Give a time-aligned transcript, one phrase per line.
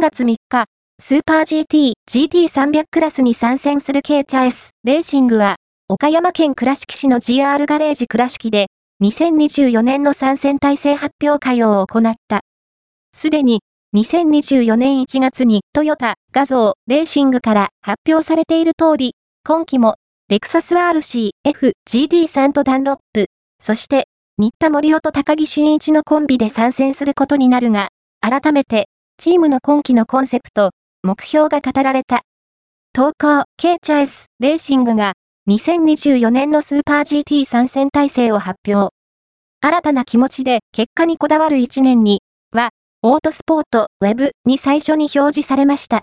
[0.00, 0.64] 3月3日、
[0.98, 5.56] スーパー GT、GT300 クラスに参戦する K チャイス、レーシングは、
[5.90, 8.68] 岡山県倉敷市の GR ガレージ倉敷で、
[9.02, 12.40] 2024年の参戦体制発表会を行った。
[13.14, 13.60] すでに、
[13.94, 19.96] 2024年1月にトヨタ、画像、レーシングから発表されている通り、今季も、
[20.30, 23.26] レクサス RC、F、GT3 とダンロップ、
[23.62, 24.06] そして、
[24.38, 27.90] 新田森夫と高木真一のコンビで参戦することになるが、
[28.22, 28.86] 改めて、
[29.20, 30.70] チームの今季のコンセプト、
[31.02, 32.22] 目標が語られた。
[32.94, 35.12] 投稿、K チャイス、レーシングが、
[35.46, 38.94] 2024年のスーパー GT 参戦体制を発表。
[39.60, 42.70] 新たな気持ちで結果にこだわる1年に、は、
[43.02, 45.98] オートスポート、ウェブに最初に表示されました。